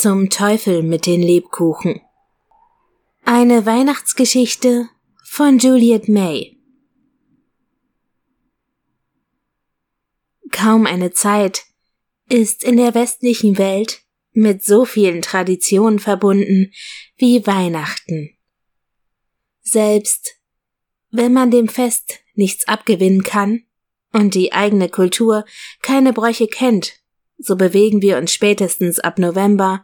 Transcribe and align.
Zum 0.00 0.30
Teufel 0.30 0.82
mit 0.82 1.04
den 1.04 1.20
Lebkuchen. 1.20 2.00
Eine 3.22 3.66
Weihnachtsgeschichte 3.66 4.88
von 5.22 5.58
Juliet 5.58 6.08
May. 6.08 6.56
Kaum 10.52 10.86
eine 10.86 11.12
Zeit 11.12 11.64
ist 12.30 12.64
in 12.64 12.78
der 12.78 12.94
westlichen 12.94 13.58
Welt 13.58 14.00
mit 14.32 14.64
so 14.64 14.86
vielen 14.86 15.20
Traditionen 15.20 15.98
verbunden 15.98 16.72
wie 17.18 17.46
Weihnachten. 17.46 18.38
Selbst 19.60 20.40
wenn 21.10 21.34
man 21.34 21.50
dem 21.50 21.68
Fest 21.68 22.20
nichts 22.32 22.66
abgewinnen 22.66 23.22
kann 23.22 23.64
und 24.14 24.34
die 24.34 24.54
eigene 24.54 24.88
Kultur 24.88 25.44
keine 25.82 26.14
Bräuche 26.14 26.46
kennt, 26.46 26.99
so 27.40 27.56
bewegen 27.56 28.02
wir 28.02 28.18
uns 28.18 28.32
spätestens 28.32 29.00
ab 29.00 29.18
November 29.18 29.82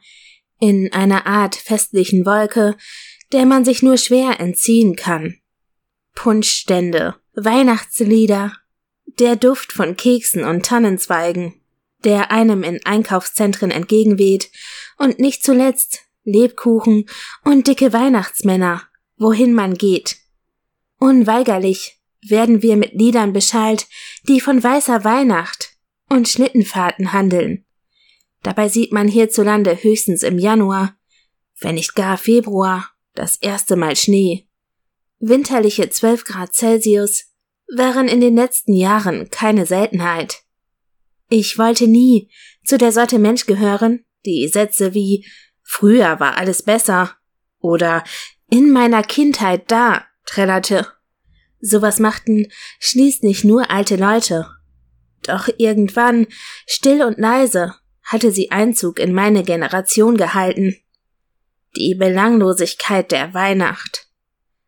in 0.60 0.92
einer 0.92 1.26
Art 1.26 1.54
festlichen 1.54 2.24
Wolke, 2.26 2.76
der 3.32 3.46
man 3.46 3.64
sich 3.64 3.82
nur 3.82 3.96
schwer 3.96 4.40
entziehen 4.40 4.94
kann. 4.94 5.38
Punschstände, 6.14 7.16
Weihnachtslieder, 7.34 8.52
der 9.18 9.36
Duft 9.36 9.72
von 9.72 9.96
Keksen 9.96 10.44
und 10.44 10.64
Tannenzweigen, 10.64 11.60
der 12.04 12.30
einem 12.30 12.62
in 12.62 12.84
Einkaufszentren 12.84 13.70
entgegenweht, 13.70 14.50
und 14.98 15.18
nicht 15.18 15.44
zuletzt 15.44 16.00
Lebkuchen 16.24 17.06
und 17.44 17.66
dicke 17.66 17.92
Weihnachtsmänner, 17.92 18.82
wohin 19.16 19.52
man 19.52 19.74
geht. 19.74 20.16
Unweigerlich 20.98 22.00
werden 22.26 22.62
wir 22.62 22.76
mit 22.76 22.94
Liedern 22.94 23.32
beschallt, 23.32 23.86
die 24.28 24.40
von 24.40 24.62
weißer 24.62 25.04
Weihnacht 25.04 25.75
und 26.08 26.28
Schlittenfahrten 26.28 27.12
handeln. 27.12 27.64
Dabei 28.42 28.68
sieht 28.68 28.92
man 28.92 29.08
hierzulande 29.08 29.82
höchstens 29.82 30.22
im 30.22 30.38
Januar, 30.38 30.96
wenn 31.60 31.74
nicht 31.74 31.94
gar 31.94 32.16
Februar, 32.16 32.90
das 33.14 33.36
erste 33.36 33.76
Mal 33.76 33.96
Schnee. 33.96 34.46
Winterliche 35.18 35.88
12 35.88 36.24
Grad 36.24 36.54
Celsius 36.54 37.32
waren 37.74 38.08
in 38.08 38.20
den 38.20 38.36
letzten 38.36 38.74
Jahren 38.74 39.30
keine 39.30 39.66
Seltenheit. 39.66 40.44
Ich 41.28 41.58
wollte 41.58 41.88
nie 41.88 42.30
zu 42.64 42.78
der 42.78 42.92
Sorte 42.92 43.18
Mensch 43.18 43.46
gehören, 43.46 44.04
die 44.24 44.46
Sätze 44.48 44.94
wie 44.94 45.26
früher 45.62 46.20
war 46.20 46.36
alles 46.36 46.62
besser 46.62 47.16
oder 47.58 48.04
in 48.48 48.70
meiner 48.70 49.02
Kindheit 49.02 49.70
da 49.70 50.04
trällerte. 50.24 50.86
Sowas 51.60 51.98
machten 51.98 52.46
schließlich 52.78 53.42
nur 53.42 53.70
alte 53.70 53.96
Leute 53.96 54.46
doch 55.22 55.48
irgendwann, 55.58 56.26
still 56.66 57.02
und 57.02 57.18
leise, 57.18 57.74
hatte 58.02 58.30
sie 58.30 58.50
Einzug 58.50 58.98
in 58.98 59.12
meine 59.12 59.42
Generation 59.42 60.16
gehalten. 60.16 60.76
Die 61.76 61.94
Belanglosigkeit 61.94 63.10
der 63.12 63.34
Weihnacht. 63.34 64.06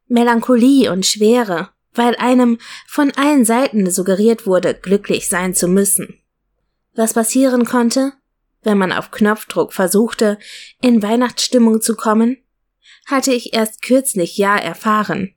Melancholie 0.08 0.90
und 0.90 1.06
Schwere, 1.06 1.70
weil 1.94 2.16
einem 2.16 2.58
von 2.86 3.12
allen 3.12 3.44
Seiten 3.44 3.90
suggeriert 3.90 4.46
wurde, 4.46 4.74
glücklich 4.74 5.28
sein 5.28 5.55
zu 5.55 5.68
müssen. 5.68 6.20
Was 6.94 7.14
passieren 7.14 7.64
konnte, 7.64 8.12
wenn 8.62 8.78
man 8.78 8.92
auf 8.92 9.10
Knopfdruck 9.10 9.72
versuchte, 9.72 10.38
in 10.83 11.02
Weihnachtsstimmung 11.02 11.80
zu 11.80 11.94
kommen, 11.94 12.38
hatte 13.06 13.33
ich 13.33 13.55
erst 13.55 13.83
kürzlich 13.83 14.36
ja 14.36 14.56
erfahren. 14.56 15.34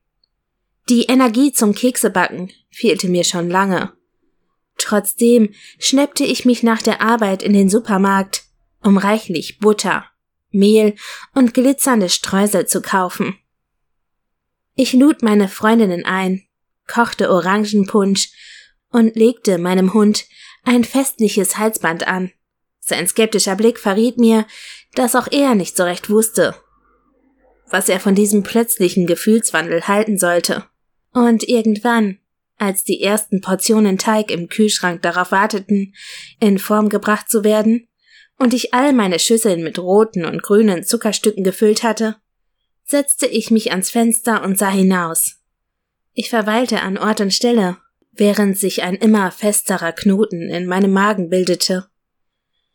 Die 0.90 1.04
Energie 1.04 1.54
zum 1.54 1.74
Keksebacken 1.74 2.52
fehlte 2.72 3.08
mir 3.08 3.24
schon 3.24 3.50
lange. 3.50 3.94
Trotzdem 4.82 5.54
schnappte 5.78 6.24
ich 6.24 6.44
mich 6.44 6.64
nach 6.64 6.82
der 6.82 7.02
Arbeit 7.02 7.44
in 7.44 7.54
den 7.54 7.70
Supermarkt, 7.70 8.46
um 8.82 8.98
reichlich 8.98 9.60
Butter, 9.60 10.06
Mehl 10.50 10.96
und 11.36 11.54
glitzernde 11.54 12.10
Streusel 12.10 12.66
zu 12.66 12.82
kaufen. 12.82 13.38
Ich 14.74 14.94
lud 14.94 15.22
meine 15.22 15.48
Freundinnen 15.48 16.04
ein, 16.04 16.42
kochte 16.88 17.30
Orangenpunsch 17.30 18.32
und 18.90 19.16
legte 19.16 19.60
meinem 19.60 19.94
Hund 19.94 20.26
ein 20.64 20.84
festliches 20.84 21.60
Halsband 21.60 22.08
an. 22.08 22.32
Sein 22.80 23.06
skeptischer 23.06 23.56
Blick 23.56 23.78
verriet 23.78 24.18
mir, 24.18 24.48
dass 24.96 25.16
auch 25.16 25.28
er 25.32 25.54
nicht 25.54 25.78
so 25.78 25.84
recht 25.84 26.10
wusste, 26.10 26.56
was 27.70 27.88
er 27.88 28.00
von 28.00 28.16
diesem 28.16 28.42
plötzlichen 28.42 29.06
Gefühlswandel 29.06 29.88
halten 29.88 30.18
sollte. 30.18 30.66
Und 31.14 31.48
irgendwann 31.48 32.18
als 32.62 32.84
die 32.84 33.02
ersten 33.02 33.42
Portionen 33.42 33.98
Teig 33.98 34.30
im 34.30 34.48
Kühlschrank 34.48 35.02
darauf 35.02 35.32
warteten, 35.32 35.96
in 36.40 36.60
Form 36.60 36.90
gebracht 36.90 37.28
zu 37.28 37.44
werden, 37.44 37.88
und 38.38 38.54
ich 38.54 38.74
all 38.74 38.94
meine 38.94 39.20
Schüsseln 39.20 39.64
mit 39.64 39.80
roten 39.80 40.26
und 40.26 40.44
grünen 40.44 40.84
Zuckerstücken 40.84 41.44
gefüllt 41.44 41.82
hatte, 41.82 42.18
setzte 42.84 43.26
ich 43.26 43.50
mich 43.50 43.72
ans 43.72 43.90
Fenster 43.90 44.44
und 44.44 44.60
sah 44.60 44.70
hinaus. 44.70 45.38
Ich 46.14 46.30
verweilte 46.30 46.82
an 46.82 46.98
Ort 46.98 47.20
und 47.20 47.34
Stelle, 47.34 47.78
während 48.12 48.58
sich 48.58 48.84
ein 48.84 48.96
immer 48.96 49.32
festerer 49.32 49.92
Knoten 49.92 50.50
in 50.50 50.68
meinem 50.68 50.92
Magen 50.92 51.30
bildete. 51.30 51.88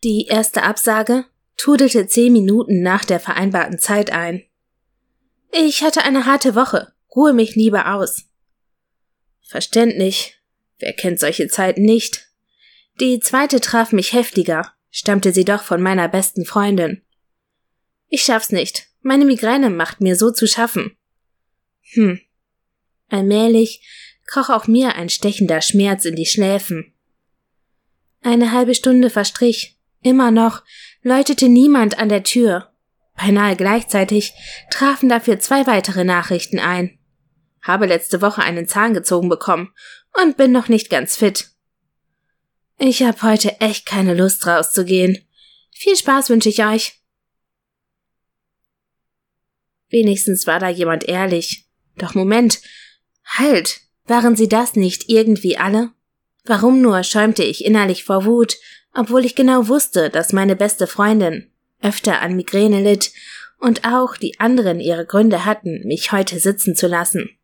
Die 0.03 0.25
erste 0.25 0.63
Absage 0.63 1.25
trudelte 1.55 2.07
zehn 2.07 2.33
Minuten 2.33 2.81
nach 2.81 3.05
der 3.05 3.21
vereinbarten 3.21 3.79
Zeit 3.79 4.11
ein. 4.11 4.43
Ich 5.51 5.81
hatte 5.81 6.03
eine 6.03 6.25
harte 6.25 6.55
Woche, 6.55 6.93
ruhe 7.15 7.33
mich 7.33 7.55
lieber 7.55 7.93
aus. 7.93 8.25
Verständlich. 9.47 10.37
Wer 10.77 10.93
kennt 10.93 11.19
solche 11.19 11.47
Zeiten 11.47 11.83
nicht? 11.83 12.27
Die 12.99 13.19
zweite 13.19 13.61
traf 13.61 13.91
mich 13.91 14.13
heftiger, 14.13 14.73
stammte 14.91 15.31
sie 15.31 15.45
doch 15.45 15.63
von 15.63 15.81
meiner 15.81 16.09
besten 16.09 16.45
Freundin. 16.45 17.01
Ich 18.09 18.23
schaff's 18.23 18.51
nicht. 18.51 18.87
Meine 19.01 19.25
Migräne 19.25 19.69
macht 19.69 20.01
mir 20.01 20.15
so 20.15 20.31
zu 20.31 20.47
schaffen. 20.47 20.97
Hm. 21.93 22.19
Allmählich 23.09 23.81
kroch 24.25 24.49
auch 24.49 24.67
mir 24.67 24.95
ein 24.95 25.09
stechender 25.09 25.61
Schmerz 25.61 26.03
in 26.03 26.15
die 26.15 26.25
Schläfen. 26.25 26.93
Eine 28.21 28.51
halbe 28.51 28.75
Stunde 28.75 29.09
verstrich. 29.09 29.77
Immer 30.01 30.31
noch 30.31 30.63
läutete 31.01 31.47
niemand 31.47 31.97
an 31.99 32.09
der 32.09 32.23
Tür. 32.23 32.73
Beinahe 33.15 33.55
gleichzeitig 33.55 34.33
trafen 34.69 35.07
dafür 35.07 35.39
zwei 35.39 35.65
weitere 35.65 36.03
Nachrichten 36.03 36.59
ein 36.59 36.96
habe 37.61 37.85
letzte 37.85 38.21
Woche 38.21 38.41
einen 38.41 38.67
Zahn 38.67 38.93
gezogen 38.93 39.29
bekommen 39.29 39.73
und 40.21 40.37
bin 40.37 40.51
noch 40.51 40.67
nicht 40.67 40.89
ganz 40.89 41.15
fit. 41.15 41.49
Ich 42.77 43.03
habe 43.03 43.21
heute 43.23 43.59
echt 43.59 43.85
keine 43.85 44.13
Lust 44.13 44.45
rauszugehen. 44.45 45.17
Viel 45.71 45.95
Spaß 45.95 46.29
wünsche 46.29 46.49
ich 46.49 46.63
euch. 46.63 47.01
Wenigstens 49.89 50.47
war 50.47 50.59
da 50.59 50.69
jemand 50.69 51.05
ehrlich. 51.05 51.65
Doch 51.97 52.13
Moment. 52.13 52.61
Halt. 53.25 53.81
Waren 54.05 54.35
sie 54.35 54.47
das 54.47 54.75
nicht 54.75 55.09
irgendwie 55.09 55.57
alle? 55.57 55.91
Warum 56.45 56.81
nur 56.81 57.03
schäumte 57.03 57.43
ich 57.43 57.65
innerlich 57.65 58.05
vor 58.05 58.23
Wut, 58.23 58.55
obwohl 58.93 59.25
ich 59.25 59.35
genau 59.35 59.67
wusste, 59.67 60.09
dass 60.09 60.31
meine 60.31 60.55
beste 60.55 60.87
Freundin 60.87 61.51
öfter 61.81 62.21
an 62.21 62.35
Migräne 62.35 62.81
litt 62.81 63.11
und 63.59 63.85
auch 63.85 64.15
die 64.15 64.39
anderen 64.39 64.79
ihre 64.79 65.05
Gründe 65.05 65.45
hatten, 65.45 65.85
mich 65.85 66.11
heute 66.11 66.39
sitzen 66.39 66.75
zu 66.75 66.87
lassen. 66.87 67.36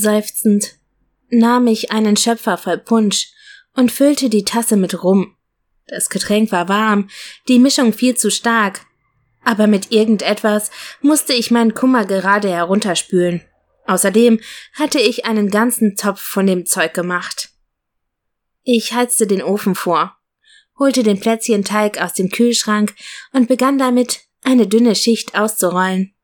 Seufzend 0.00 0.76
nahm 1.28 1.66
ich 1.66 1.90
einen 1.90 2.16
Schöpfer 2.16 2.56
voll 2.56 2.78
Punsch 2.78 3.32
und 3.74 3.90
füllte 3.90 4.30
die 4.30 4.44
Tasse 4.44 4.76
mit 4.76 5.02
Rum. 5.02 5.34
Das 5.88 6.08
Getränk 6.08 6.52
war 6.52 6.68
warm, 6.68 7.10
die 7.48 7.58
Mischung 7.58 7.92
viel 7.92 8.16
zu 8.16 8.30
stark, 8.30 8.86
aber 9.42 9.66
mit 9.66 9.90
irgendetwas 9.90 10.70
musste 11.00 11.32
ich 11.32 11.50
meinen 11.50 11.74
Kummer 11.74 12.04
gerade 12.04 12.48
herunterspülen. 12.48 13.40
Außerdem 13.88 14.38
hatte 14.74 15.00
ich 15.00 15.24
einen 15.24 15.50
ganzen 15.50 15.96
Topf 15.96 16.20
von 16.20 16.46
dem 16.46 16.64
Zeug 16.64 16.94
gemacht. 16.94 17.48
Ich 18.62 18.92
heizte 18.92 19.26
den 19.26 19.42
Ofen 19.42 19.74
vor, 19.74 20.16
holte 20.78 21.02
den 21.02 21.18
Plätzchenteig 21.18 22.00
aus 22.00 22.14
dem 22.14 22.30
Kühlschrank 22.30 22.94
und 23.32 23.48
begann 23.48 23.78
damit, 23.78 24.20
eine 24.44 24.68
dünne 24.68 24.94
Schicht 24.94 25.36
auszurollen. 25.36 26.14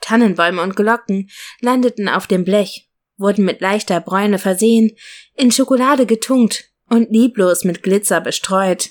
Tannenbäume 0.00 0.62
und 0.62 0.74
Glocken 0.74 1.30
landeten 1.60 2.08
auf 2.08 2.26
dem 2.26 2.44
Blech 2.44 2.87
wurden 3.18 3.44
mit 3.44 3.60
leichter 3.60 4.00
Bräune 4.00 4.38
versehen, 4.38 4.92
in 5.34 5.50
Schokolade 5.50 6.06
getunkt 6.06 6.70
und 6.88 7.10
lieblos 7.10 7.64
mit 7.64 7.82
Glitzer 7.82 8.20
bestreut. 8.20 8.90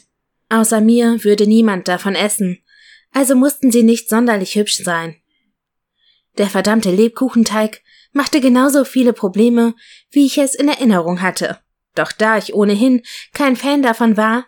Außer 0.49 0.81
mir 0.81 1.23
würde 1.23 1.47
niemand 1.47 1.87
davon 1.87 2.15
essen, 2.15 2.59
also 3.11 3.35
mussten 3.35 3.71
sie 3.71 3.83
nicht 3.83 4.09
sonderlich 4.09 4.55
hübsch 4.55 4.77
sein. 4.77 5.15
Der 6.37 6.47
verdammte 6.47 6.91
Lebkuchenteig 6.91 7.81
machte 8.11 8.41
genauso 8.41 8.83
viele 8.85 9.13
Probleme, 9.13 9.75
wie 10.11 10.25
ich 10.25 10.37
es 10.37 10.53
in 10.53 10.67
Erinnerung 10.67 11.21
hatte. 11.21 11.59
Doch 11.95 12.11
da 12.11 12.37
ich 12.37 12.53
ohnehin 12.53 13.01
kein 13.33 13.55
Fan 13.55 13.81
davon 13.81 14.17
war, 14.17 14.45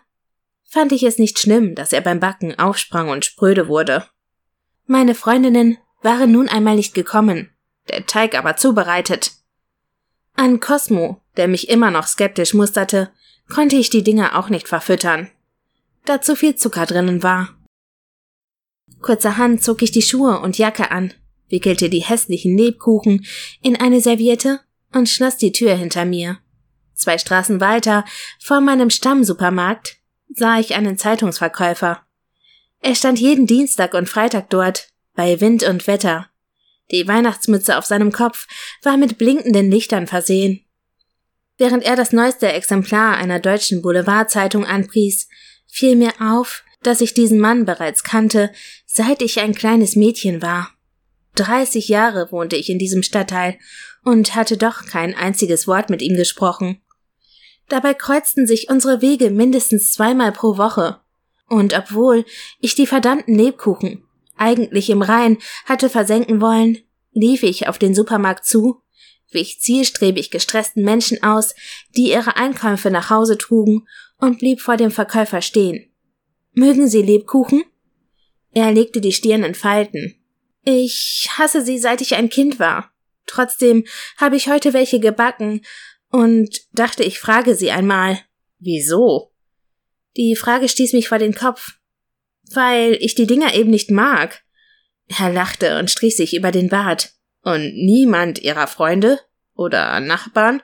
fand 0.68 0.92
ich 0.92 1.02
es 1.02 1.18
nicht 1.18 1.38
schlimm, 1.38 1.74
dass 1.74 1.92
er 1.92 2.00
beim 2.00 2.20
Backen 2.20 2.56
aufsprang 2.58 3.08
und 3.08 3.24
spröde 3.24 3.66
wurde. 3.66 4.06
Meine 4.86 5.14
Freundinnen 5.14 5.78
waren 6.02 6.30
nun 6.32 6.48
einmal 6.48 6.76
nicht 6.76 6.94
gekommen, 6.94 7.50
der 7.88 8.06
Teig 8.06 8.36
aber 8.36 8.56
zubereitet. 8.56 9.32
An 10.34 10.60
Cosmo, 10.60 11.20
der 11.36 11.48
mich 11.48 11.68
immer 11.68 11.90
noch 11.90 12.06
skeptisch 12.06 12.54
musterte, 12.54 13.10
konnte 13.48 13.76
ich 13.76 13.90
die 13.90 14.02
Dinger 14.02 14.38
auch 14.38 14.48
nicht 14.48 14.68
verfüttern, 14.68 15.30
da 16.04 16.20
zu 16.20 16.36
viel 16.36 16.54
Zucker 16.56 16.86
drinnen 16.86 17.22
war. 17.22 17.56
Kurzerhand 19.02 19.62
zog 19.62 19.82
ich 19.82 19.90
die 19.90 20.02
Schuhe 20.02 20.40
und 20.40 20.58
Jacke 20.58 20.90
an, 20.90 21.12
wickelte 21.48 21.88
die 21.88 22.02
hässlichen 22.02 22.56
Lebkuchen 22.56 23.26
in 23.62 23.76
eine 23.76 24.00
Serviette 24.00 24.60
und 24.92 25.08
schloss 25.08 25.36
die 25.36 25.52
Tür 25.52 25.74
hinter 25.74 26.04
mir. 26.04 26.38
Zwei 26.94 27.16
Straßen 27.16 27.60
weiter, 27.60 28.04
vor 28.38 28.60
meinem 28.60 28.90
Stammsupermarkt, 28.90 29.96
sah 30.28 30.58
ich 30.58 30.74
einen 30.74 30.98
Zeitungsverkäufer. 30.98 32.02
Er 32.80 32.94
stand 32.94 33.18
jeden 33.18 33.46
Dienstag 33.46 33.94
und 33.94 34.08
Freitag 34.08 34.50
dort, 34.50 34.88
bei 35.14 35.40
Wind 35.40 35.62
und 35.64 35.86
Wetter. 35.86 36.28
Die 36.90 37.06
Weihnachtsmütze 37.06 37.78
auf 37.78 37.86
seinem 37.86 38.12
Kopf 38.12 38.46
war 38.82 38.96
mit 38.96 39.18
blinkenden 39.18 39.70
Lichtern 39.70 40.06
versehen. 40.06 40.64
Während 41.56 41.84
er 41.84 41.94
das 41.94 42.12
neueste 42.12 42.52
Exemplar 42.52 43.16
einer 43.16 43.38
deutschen 43.38 43.82
Boulevardzeitung 43.82 44.64
anpries, 44.64 45.28
fiel 45.66 45.94
mir 45.94 46.12
auf, 46.20 46.64
dass 46.82 47.00
ich 47.00 47.14
diesen 47.14 47.38
Mann 47.38 47.64
bereits 47.64 48.02
kannte, 48.02 48.50
seit 48.86 49.22
ich 49.22 49.40
ein 49.40 49.54
kleines 49.54 49.94
Mädchen 49.94 50.42
war. 50.42 50.70
Dreißig 51.34 51.88
Jahre 51.88 52.32
wohnte 52.32 52.56
ich 52.56 52.70
in 52.70 52.78
diesem 52.78 53.02
Stadtteil 53.02 53.58
und 54.02 54.34
hatte 54.34 54.56
doch 54.56 54.86
kein 54.86 55.14
einziges 55.14 55.66
Wort 55.66 55.90
mit 55.90 56.02
ihm 56.02 56.16
gesprochen. 56.16 56.80
Dabei 57.68 57.94
kreuzten 57.94 58.46
sich 58.46 58.68
unsere 58.68 59.00
Wege 59.00 59.30
mindestens 59.30 59.92
zweimal 59.92 60.32
pro 60.32 60.56
Woche. 60.56 61.00
Und 61.46 61.74
obwohl 61.74 62.24
ich 62.60 62.74
die 62.74 62.86
verdammten 62.86 63.36
Lebkuchen 63.36 64.04
eigentlich 64.40 64.90
im 64.90 65.02
Rhein 65.02 65.38
hatte 65.66 65.88
versenken 65.88 66.40
wollen, 66.40 66.78
lief 67.12 67.42
ich 67.42 67.68
auf 67.68 67.78
den 67.78 67.94
Supermarkt 67.94 68.44
zu, 68.44 68.82
wich 69.30 69.60
zielstrebig 69.60 70.30
gestressten 70.30 70.82
Menschen 70.84 71.22
aus, 71.22 71.54
die 71.96 72.10
ihre 72.10 72.36
Einkäufe 72.36 72.90
nach 72.90 73.10
Hause 73.10 73.38
trugen, 73.38 73.86
und 74.18 74.38
blieb 74.38 74.60
vor 74.60 74.76
dem 74.76 74.90
Verkäufer 74.90 75.40
stehen. 75.40 75.90
Mögen 76.52 76.88
Sie 76.88 77.00
Lebkuchen? 77.00 77.64
Er 78.52 78.72
legte 78.72 79.00
die 79.00 79.12
Stirn 79.12 79.44
in 79.44 79.54
Falten. 79.54 80.20
Ich 80.64 81.28
hasse 81.38 81.62
sie, 81.62 81.78
seit 81.78 82.00
ich 82.00 82.14
ein 82.16 82.28
Kind 82.28 82.58
war. 82.58 82.92
Trotzdem 83.26 83.84
habe 84.16 84.36
ich 84.36 84.48
heute 84.48 84.72
welche 84.72 85.00
gebacken 85.00 85.62
und 86.10 86.60
dachte, 86.72 87.02
ich 87.04 87.18
frage 87.18 87.54
sie 87.54 87.70
einmal. 87.70 88.18
Wieso? 88.58 89.32
Die 90.16 90.36
Frage 90.36 90.68
stieß 90.68 90.92
mich 90.92 91.08
vor 91.08 91.18
den 91.18 91.34
Kopf. 91.34 91.79
Weil 92.52 92.96
ich 93.00 93.14
die 93.14 93.26
Dinger 93.26 93.54
eben 93.54 93.70
nicht 93.70 93.90
mag. 93.90 94.42
Er 95.06 95.32
lachte 95.32 95.78
und 95.78 95.90
strich 95.90 96.16
sich 96.16 96.34
über 96.34 96.50
den 96.50 96.68
Bart. 96.68 97.12
Und 97.42 97.74
niemand 97.74 98.40
ihrer 98.40 98.66
Freunde 98.66 99.18
oder 99.54 99.98
Nachbarn? 100.00 100.62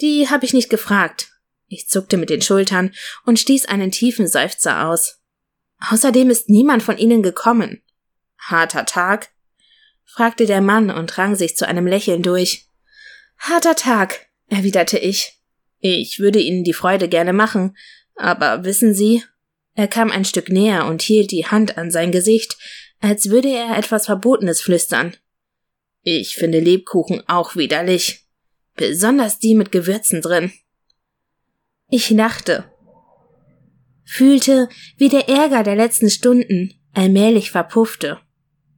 Die 0.00 0.28
habe 0.28 0.44
ich 0.44 0.52
nicht 0.52 0.70
gefragt. 0.70 1.28
Ich 1.68 1.88
zuckte 1.88 2.16
mit 2.16 2.30
den 2.30 2.42
Schultern 2.42 2.92
und 3.24 3.38
stieß 3.38 3.66
einen 3.66 3.90
tiefen 3.90 4.28
Seufzer 4.28 4.88
aus. 4.88 5.20
Außerdem 5.90 6.30
ist 6.30 6.48
niemand 6.48 6.82
von 6.82 6.96
ihnen 6.98 7.22
gekommen. 7.22 7.82
Harter 8.38 8.86
Tag? 8.86 9.30
fragte 10.04 10.46
der 10.46 10.60
Mann 10.60 10.90
und 10.90 11.18
rang 11.18 11.34
sich 11.34 11.56
zu 11.56 11.66
einem 11.66 11.86
Lächeln 11.86 12.22
durch. 12.22 12.68
Harter 13.38 13.74
Tag, 13.74 14.28
erwiderte 14.48 14.98
ich. 14.98 15.40
Ich 15.78 16.18
würde 16.18 16.40
Ihnen 16.40 16.64
die 16.64 16.72
Freude 16.72 17.08
gerne 17.08 17.32
machen, 17.32 17.76
aber 18.14 18.64
wissen 18.64 18.94
Sie, 18.94 19.22
er 19.76 19.88
kam 19.88 20.10
ein 20.10 20.24
Stück 20.24 20.48
näher 20.48 20.86
und 20.86 21.02
hielt 21.02 21.30
die 21.30 21.46
Hand 21.46 21.76
an 21.76 21.90
sein 21.90 22.10
Gesicht, 22.10 22.56
als 23.00 23.28
würde 23.28 23.50
er 23.50 23.76
etwas 23.76 24.06
Verbotenes 24.06 24.62
flüstern. 24.62 25.14
Ich 26.02 26.34
finde 26.34 26.60
Lebkuchen 26.60 27.22
auch 27.28 27.56
widerlich. 27.56 28.24
Besonders 28.74 29.38
die 29.38 29.54
mit 29.54 29.72
Gewürzen 29.72 30.22
drin. 30.22 30.50
Ich 31.90 32.08
lachte, 32.10 32.64
fühlte, 34.04 34.68
wie 34.96 35.10
der 35.10 35.28
Ärger 35.28 35.62
der 35.62 35.76
letzten 35.76 36.08
Stunden 36.08 36.74
allmählich 36.94 37.50
verpuffte. 37.50 38.18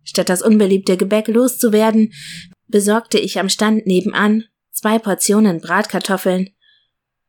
Statt 0.02 0.28
das 0.28 0.42
unbeliebte 0.42 0.96
Gebäck 0.96 1.28
loszuwerden, 1.28 2.12
besorgte 2.66 3.18
ich 3.18 3.38
am 3.38 3.48
Stand 3.48 3.86
nebenan 3.86 4.44
zwei 4.72 4.98
Portionen 4.98 5.60
Bratkartoffeln 5.60 6.50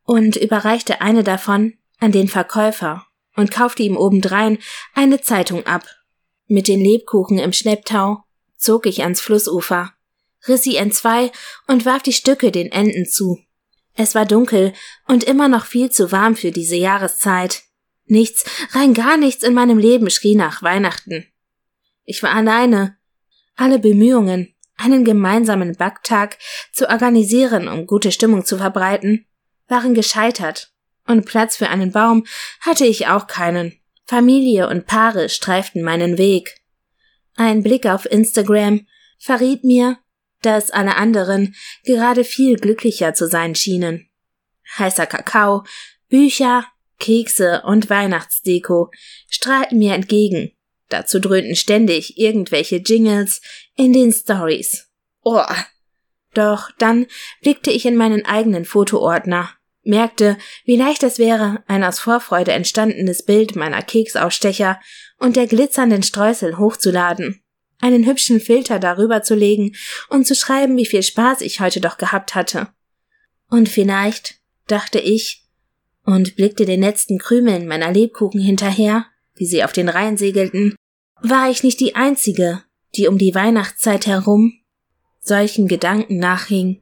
und 0.03 0.37
überreichte 0.37 1.01
eine 1.01 1.23
davon 1.23 1.73
an 1.99 2.11
den 2.11 2.27
Verkäufer 2.27 3.05
und 3.39 3.51
kaufte 3.51 3.83
ihm 3.83 3.97
obendrein 3.97 4.59
eine 4.93 5.21
Zeitung 5.21 5.65
ab. 5.65 5.85
Mit 6.47 6.67
den 6.67 6.81
Lebkuchen 6.81 7.39
im 7.39 7.53
Schlepptau 7.53 8.23
zog 8.57 8.85
ich 8.85 9.03
ans 9.03 9.21
Flussufer, 9.21 9.93
riss 10.47 10.63
sie 10.63 10.75
entzwei 10.75 11.31
und 11.67 11.85
warf 11.85 12.03
die 12.03 12.13
Stücke 12.13 12.51
den 12.51 12.71
Enden 12.71 13.05
zu. 13.05 13.39
Es 13.95 14.15
war 14.15 14.25
dunkel 14.25 14.73
und 15.07 15.23
immer 15.23 15.47
noch 15.47 15.65
viel 15.65 15.89
zu 15.89 16.11
warm 16.11 16.35
für 16.35 16.51
diese 16.51 16.75
Jahreszeit. 16.75 17.63
Nichts, 18.05 18.45
rein 18.71 18.93
gar 18.93 19.17
nichts 19.17 19.43
in 19.43 19.53
meinem 19.53 19.77
Leben 19.77 20.09
schrie 20.09 20.35
nach 20.35 20.63
Weihnachten. 20.63 21.25
Ich 22.05 22.23
war 22.23 22.33
alleine. 22.33 22.97
Alle 23.55 23.77
Bemühungen, 23.77 24.55
einen 24.77 25.03
gemeinsamen 25.03 25.75
Backtag 25.75 26.37
zu 26.71 26.89
organisieren, 26.89 27.67
um 27.67 27.85
gute 27.85 28.11
Stimmung 28.11 28.45
zu 28.45 28.57
verbreiten, 28.57 29.27
waren 29.67 29.93
gescheitert 29.93 30.71
und 31.09 31.25
Platz 31.25 31.57
für 31.57 31.69
einen 31.69 31.91
Baum 31.91 32.25
hatte 32.61 32.85
ich 32.85 33.07
auch 33.07 33.27
keinen. 33.27 33.77
Familie 34.05 34.69
und 34.69 34.85
Paare 34.87 35.27
streiften 35.29 35.83
meinen 35.83 36.17
Weg. 36.17 36.61
Ein 37.35 37.63
Blick 37.63 37.85
auf 37.85 38.05
Instagram 38.05 38.87
verriet 39.17 39.63
mir, 39.63 39.97
dass 40.41 40.71
alle 40.71 40.95
anderen 40.95 41.55
gerade 41.83 42.23
viel 42.23 42.55
glücklicher 42.57 43.13
zu 43.13 43.27
sein 43.27 43.55
schienen. 43.55 44.09
Heißer 44.77 45.05
Kakao, 45.05 45.63
Bücher, 46.09 46.65
Kekse 46.99 47.63
und 47.65 47.89
Weihnachtsdeko 47.89 48.91
strahlten 49.29 49.79
mir 49.79 49.95
entgegen. 49.95 50.51
Dazu 50.89 51.19
dröhnten 51.19 51.55
ständig 51.55 52.17
irgendwelche 52.17 52.77
Jingles 52.77 53.41
in 53.75 53.93
den 53.93 54.11
Stories. 54.11 54.89
Oh. 55.23 55.43
Doch 56.33 56.69
dann 56.77 57.07
blickte 57.41 57.71
ich 57.71 57.85
in 57.85 57.95
meinen 57.95 58.25
eigenen 58.25 58.65
Fotoordner 58.65 59.49
merkte, 59.83 60.37
wie 60.65 60.75
leicht 60.75 61.03
es 61.03 61.17
wäre, 61.19 61.63
ein 61.67 61.83
aus 61.83 61.99
Vorfreude 61.99 62.51
entstandenes 62.51 63.25
Bild 63.25 63.55
meiner 63.55 63.81
Keksausstecher 63.81 64.79
und 65.17 65.35
der 65.35 65.47
glitzernden 65.47 66.03
Streusel 66.03 66.57
hochzuladen, 66.57 67.41
einen 67.79 68.05
hübschen 68.05 68.39
Filter 68.39 68.79
darüber 68.79 69.23
zu 69.23 69.35
legen 69.35 69.75
und 70.09 70.27
zu 70.27 70.35
schreiben, 70.35 70.77
wie 70.77 70.85
viel 70.85 71.03
Spaß 71.03 71.41
ich 71.41 71.59
heute 71.59 71.81
doch 71.81 71.97
gehabt 71.97 72.35
hatte. 72.35 72.67
Und 73.49 73.69
vielleicht, 73.69 74.35
dachte 74.67 74.99
ich, 74.99 75.45
und 76.03 76.35
blickte 76.35 76.65
den 76.65 76.81
letzten 76.81 77.17
Krümeln 77.17 77.67
meiner 77.67 77.91
Lebkuchen 77.91 78.41
hinterher, 78.41 79.05
wie 79.35 79.45
sie 79.45 79.63
auf 79.63 79.71
den 79.71 79.89
Rhein 79.89 80.17
segelten, 80.17 80.75
war 81.21 81.49
ich 81.49 81.63
nicht 81.63 81.79
die 81.79 81.95
Einzige, 81.95 82.63
die 82.95 83.07
um 83.07 83.17
die 83.17 83.35
Weihnachtszeit 83.35 84.07
herum 84.07 84.53
solchen 85.21 85.67
Gedanken 85.67 86.17
nachhing. 86.17 86.81